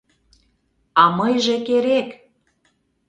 А 1.01 1.03
мыйже 1.17 1.55
керек... 1.67 2.09